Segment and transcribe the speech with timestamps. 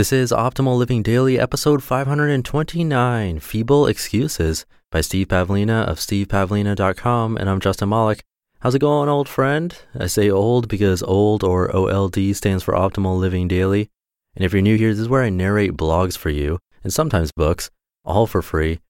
[0.00, 7.36] This is Optimal Living Daily, episode 529 Feeble Excuses by Steve Pavlina of stevepavlina.com.
[7.36, 8.22] And I'm Justin Malik.
[8.60, 9.76] How's it going, old friend?
[9.94, 13.90] I say old because old or OLD stands for Optimal Living Daily.
[14.34, 17.30] And if you're new here, this is where I narrate blogs for you and sometimes
[17.30, 17.68] books,
[18.02, 18.80] all for free.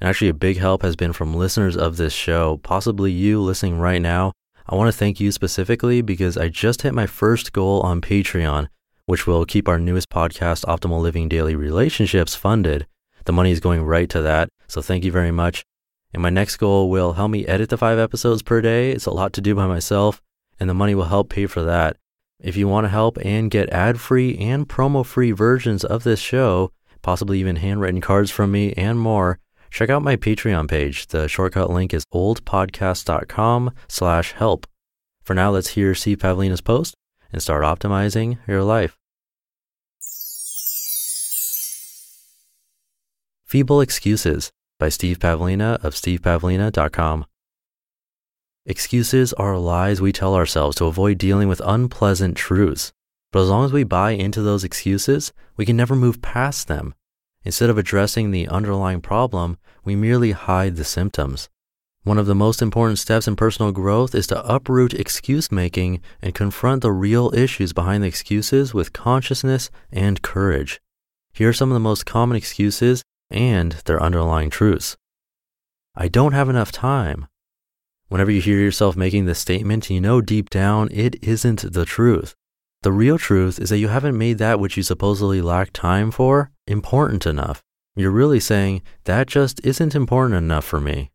[0.00, 3.80] And actually, a big help has been from listeners of this show, possibly you listening
[3.80, 4.32] right now.
[4.66, 8.68] I want to thank you specifically because I just hit my first goal on Patreon
[9.06, 12.86] which will keep our newest podcast, Optimal Living Daily Relationships, funded.
[13.24, 14.48] The money is going right to that.
[14.66, 15.64] So thank you very much.
[16.12, 18.92] And my next goal will help me edit the five episodes per day.
[18.92, 20.22] It's a lot to do by myself,
[20.58, 21.96] and the money will help pay for that.
[22.40, 26.20] If you want to help and get ad free and promo free versions of this
[26.20, 26.70] show,
[27.02, 29.38] possibly even handwritten cards from me and more,
[29.70, 31.08] check out my Patreon page.
[31.08, 34.66] The shortcut link is oldpodcast.com slash help.
[35.22, 36.94] For now, let's hear Steve Pavlina's post
[37.34, 38.96] and start optimizing your life.
[43.44, 47.26] Feeble Excuses by Steve Pavlina of stevepavlina.com.
[48.66, 52.92] Excuses are lies we tell ourselves to avoid dealing with unpleasant truths.
[53.32, 56.94] But as long as we buy into those excuses, we can never move past them.
[57.42, 61.48] Instead of addressing the underlying problem, we merely hide the symptoms.
[62.04, 66.34] One of the most important steps in personal growth is to uproot excuse making and
[66.34, 70.82] confront the real issues behind the excuses with consciousness and courage.
[71.32, 74.98] Here are some of the most common excuses and their underlying truths.
[75.96, 77.26] I don't have enough time.
[78.08, 82.34] Whenever you hear yourself making this statement, you know deep down it isn't the truth.
[82.82, 86.50] The real truth is that you haven't made that which you supposedly lack time for
[86.66, 87.62] important enough.
[87.96, 91.10] You're really saying, that just isn't important enough for me.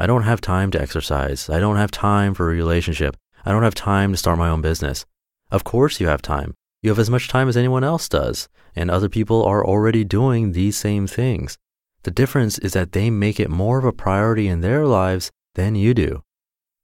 [0.00, 1.50] I don't have time to exercise.
[1.50, 3.18] I don't have time for a relationship.
[3.44, 5.04] I don't have time to start my own business.
[5.50, 6.54] Of course, you have time.
[6.82, 10.52] You have as much time as anyone else does, and other people are already doing
[10.52, 11.58] these same things.
[12.04, 15.74] The difference is that they make it more of a priority in their lives than
[15.74, 16.22] you do.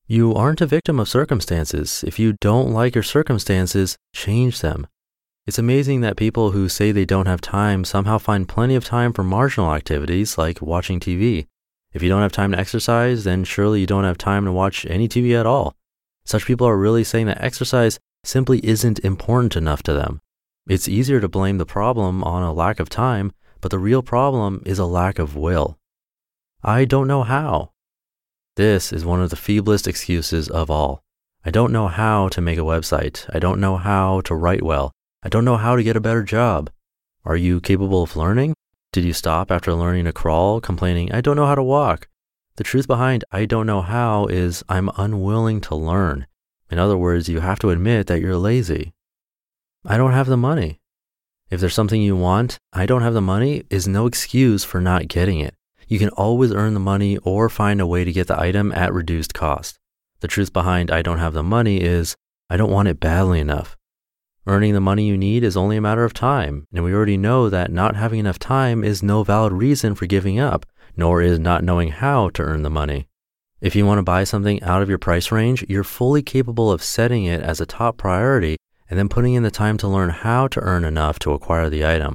[0.07, 2.05] You aren't a victim of circumstances.
[2.07, 4.87] If you don't like your circumstances, change them.
[5.47, 9.15] It's amazing that people who say they don't have time somehow find plenty of time
[9.15, 11.47] for marginal activities like watching TV.
[11.97, 14.85] If you don't have time to exercise, then surely you don't have time to watch
[14.85, 15.75] any TV at all.
[16.27, 20.21] Such people are really saying that exercise simply isn't important enough to them.
[20.69, 24.63] It's easier to blame the problem on a lack of time, but the real problem
[24.67, 25.79] is a lack of will.
[26.63, 27.71] I don't know how.
[28.57, 31.03] This is one of the feeblest excuses of all.
[31.47, 33.25] I don't know how to make a website.
[33.35, 34.93] I don't know how to write well.
[35.23, 36.69] I don't know how to get a better job.
[37.25, 38.53] Are you capable of learning?
[38.97, 42.09] Did you stop after learning to crawl, complaining, I don't know how to walk?
[42.55, 46.27] The truth behind I don't know how is I'm unwilling to learn.
[46.71, 48.95] In other words, you have to admit that you're lazy.
[49.85, 50.81] I don't have the money.
[51.51, 55.09] If there's something you want, I don't have the money is no excuse for not
[55.09, 55.55] getting it.
[55.87, 58.95] You can always earn the money or find a way to get the item at
[58.95, 59.79] reduced cost.
[60.21, 62.17] The truth behind I don't have the money is
[62.49, 63.77] I don't want it badly enough.
[64.49, 67.51] Earning the money you need is only a matter of time, and we already know
[67.51, 70.65] that not having enough time is no valid reason for giving up,
[70.97, 73.09] nor is not knowing how to earn the money.
[73.61, 76.81] If you want to buy something out of your price range, you're fully capable of
[76.81, 78.57] setting it as a top priority
[78.89, 81.85] and then putting in the time to learn how to earn enough to acquire the
[81.85, 82.15] item.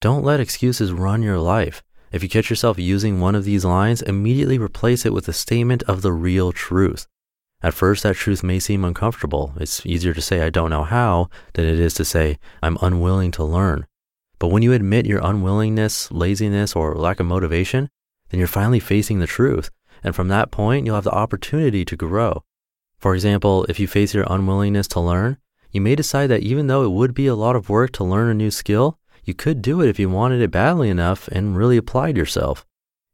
[0.00, 1.80] Don't let excuses run your life.
[2.10, 5.84] If you catch yourself using one of these lines, immediately replace it with a statement
[5.84, 7.06] of the real truth.
[7.62, 9.54] At first, that truth may seem uncomfortable.
[9.60, 13.30] It's easier to say, I don't know how, than it is to say, I'm unwilling
[13.32, 13.86] to learn.
[14.40, 17.88] But when you admit your unwillingness, laziness, or lack of motivation,
[18.30, 19.70] then you're finally facing the truth.
[20.02, 22.42] And from that point, you'll have the opportunity to grow.
[22.98, 25.36] For example, if you face your unwillingness to learn,
[25.70, 28.28] you may decide that even though it would be a lot of work to learn
[28.28, 31.76] a new skill, you could do it if you wanted it badly enough and really
[31.76, 32.66] applied yourself.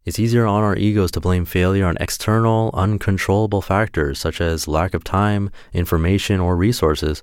[0.09, 4.95] It's easier on our egos to blame failure on external, uncontrollable factors such as lack
[4.95, 7.23] of time, information, or resources.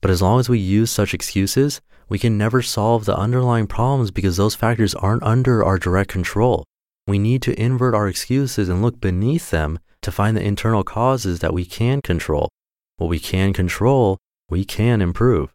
[0.00, 4.10] But as long as we use such excuses, we can never solve the underlying problems
[4.10, 6.64] because those factors aren't under our direct control.
[7.06, 11.38] We need to invert our excuses and look beneath them to find the internal causes
[11.38, 12.48] that we can control.
[12.96, 14.18] What we can control,
[14.50, 15.54] we can improve.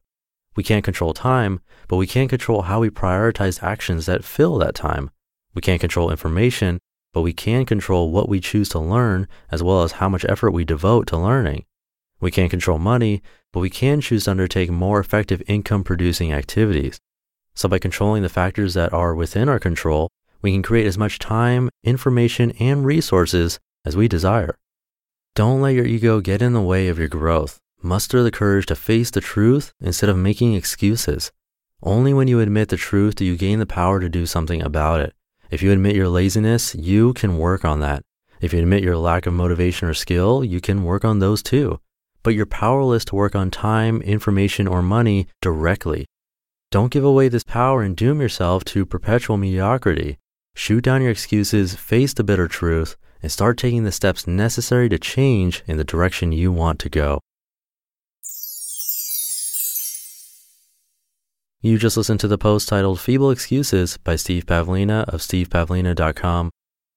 [0.55, 1.59] We can't control time,
[1.89, 5.11] but we can control how we prioritize actions that fill that time.
[5.53, 6.79] We can't control information,
[7.13, 10.51] but we can control what we choose to learn as well as how much effort
[10.51, 11.65] we devote to learning.
[12.21, 13.21] We can't control money,
[13.53, 16.99] but we can choose to undertake more effective income producing activities.
[17.55, 20.09] So by controlling the factors that are within our control,
[20.41, 24.55] we can create as much time, information, and resources as we desire.
[25.35, 27.59] Don't let your ego get in the way of your growth.
[27.81, 31.31] Muster the courage to face the truth instead of making excuses.
[31.81, 34.99] Only when you admit the truth do you gain the power to do something about
[34.99, 35.13] it.
[35.49, 38.03] If you admit your laziness, you can work on that.
[38.39, 41.79] If you admit your lack of motivation or skill, you can work on those too.
[42.21, 46.05] But you're powerless to work on time, information, or money directly.
[46.69, 50.19] Don't give away this power and doom yourself to perpetual mediocrity.
[50.55, 54.99] Shoot down your excuses, face the bitter truth, and start taking the steps necessary to
[54.99, 57.21] change in the direction you want to go.
[61.61, 66.51] You just listened to the post titled Feeble Excuses by Steve Pavlina of stevepavlina.com.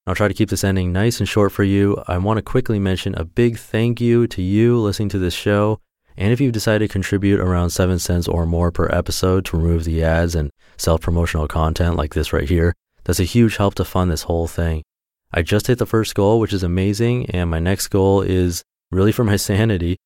[0.07, 2.01] I'll try to keep this ending nice and short for you.
[2.07, 5.81] I want to quickly mention a big thank you to you listening to this show.
[6.17, 9.83] And if you've decided to contribute around 7 cents or more per episode to remove
[9.83, 12.73] the ads and self promotional content like this right here,
[13.03, 14.85] that's a huge help to fund this whole thing.
[15.33, 17.29] I just hit the first goal, which is amazing.
[17.31, 18.63] And my next goal is
[18.93, 19.97] really for my sanity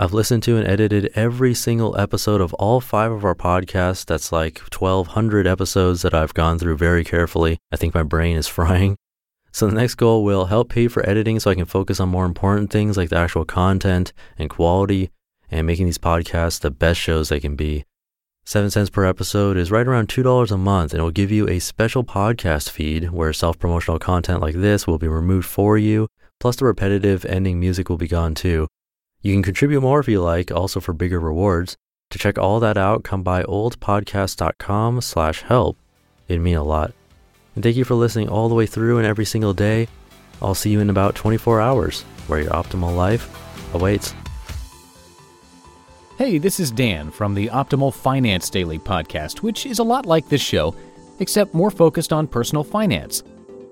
[0.00, 4.06] I've listened to and edited every single episode of all five of our podcasts.
[4.06, 7.58] That's like 1,200 episodes that I've gone through very carefully.
[7.70, 8.96] I think my brain is frying.
[9.52, 12.24] So the next goal will help pay for editing so I can focus on more
[12.24, 15.10] important things like the actual content and quality
[15.50, 17.84] and making these podcasts the best shows they can be.
[18.46, 21.46] Seven cents per episode is right around $2 a month and it will give you
[21.46, 26.08] a special podcast feed where self promotional content like this will be removed for you.
[26.38, 28.66] Plus, the repetitive ending music will be gone too.
[29.22, 31.76] You can contribute more if you like, also for bigger rewards.
[32.10, 35.76] To check all that out, come by oldpodcast.com slash help.
[36.26, 36.92] It'd mean a lot.
[37.54, 39.88] And thank you for listening all the way through and every single day.
[40.40, 43.28] I'll see you in about 24 hours, where your optimal life
[43.74, 44.14] awaits.
[46.16, 50.28] Hey, this is Dan from the Optimal Finance Daily podcast, which is a lot like
[50.28, 50.74] this show,
[51.18, 53.22] except more focused on personal finance.